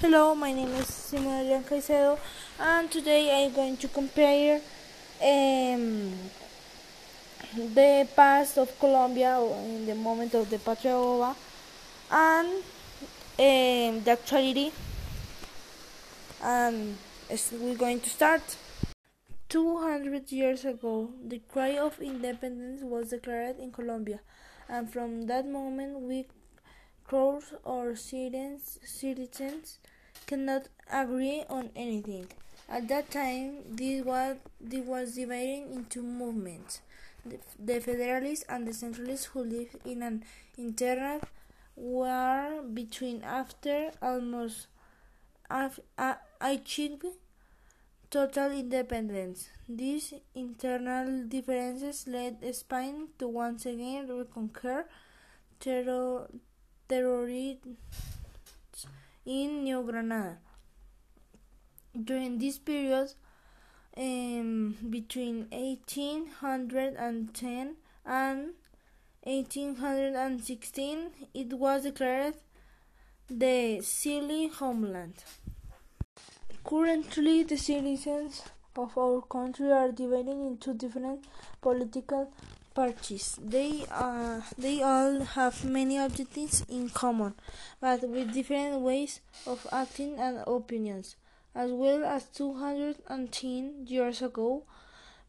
[0.00, 2.18] Hello, my name is Simon Caicedo,
[2.58, 4.62] and today I'm going to compare
[5.22, 6.14] um,
[7.74, 11.36] the past of Colombia in the moment of the Patria Boba
[12.10, 14.70] and um, the actuality.
[16.42, 16.96] And
[17.60, 18.56] we're going to start.
[19.50, 24.20] 200 years ago, the cry of independence was declared in Colombia,
[24.66, 26.24] and from that moment, we
[27.10, 29.78] crowds or citizens, citizens
[30.26, 32.26] cannot agree on anything.
[32.68, 36.80] At that time, this was, this was divided into movements.
[37.26, 40.22] The, the Federalists and the Centralists who lived in an
[40.56, 41.20] internal
[41.74, 44.68] war between after almost
[46.40, 47.06] achieved
[48.08, 49.48] total independence.
[49.68, 54.86] These internal differences led Spain to once again reconquer
[56.90, 57.58] territory
[59.24, 60.38] in New Granada.
[62.04, 63.14] During this period,
[63.96, 68.54] um, between 1810 and
[69.22, 72.34] 1816, it was declared
[73.28, 75.22] the Silly Homeland.
[76.64, 78.42] Currently, the citizens
[78.76, 81.24] of our country are divided into different
[81.60, 82.30] political
[82.74, 83.38] parties.
[83.42, 87.34] They uh, they all have many objectives in common,
[87.80, 91.16] but with different ways of acting and opinions,
[91.54, 94.62] as well as 210 years ago,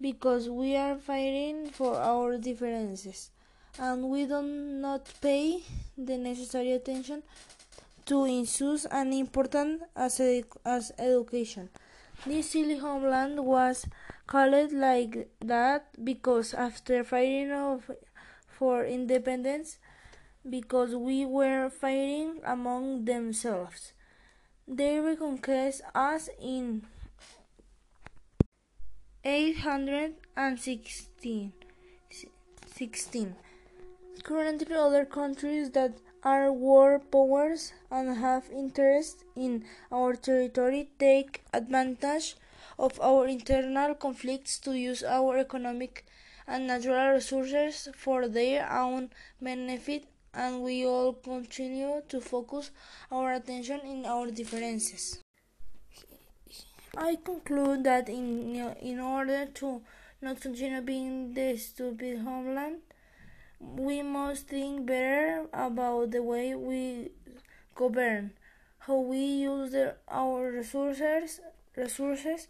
[0.00, 3.30] because we are fighting for our differences,
[3.78, 5.62] and we do not pay
[5.96, 7.22] the necessary attention
[8.06, 11.68] to issues as important as, edu as education.
[12.26, 13.86] This silly homeland was
[14.26, 17.90] called like that because after fighting of,
[18.48, 19.78] for independence,
[20.48, 23.92] because we were fighting among themselves,
[24.66, 26.82] they reconquered us in
[29.24, 31.52] 816.
[32.74, 33.36] 16.
[34.22, 42.36] Currently, other countries that are world powers and have interest in our territory take advantage
[42.78, 46.04] of our internal conflicts to use our economic
[46.46, 52.70] and natural resources for their own benefit and we all continue to focus
[53.10, 55.18] our attention in our differences.
[56.96, 59.82] I conclude that in, in order to
[60.20, 62.78] not continue being the stupid homeland,
[63.60, 67.10] we must think better about the way we
[67.74, 68.32] govern,
[68.80, 71.40] how we use the, our resources,
[71.76, 72.48] resources.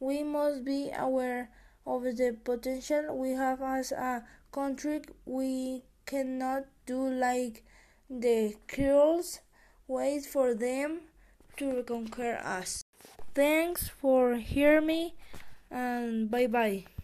[0.00, 1.50] We must be aware
[1.86, 5.02] of the potential we have as a country.
[5.26, 7.64] We cannot do like
[8.10, 9.40] the Creoles,
[9.86, 11.00] wait for them
[11.58, 12.84] to conquer us.
[13.34, 15.14] Thanks for hearing me
[15.70, 16.88] and bye bye.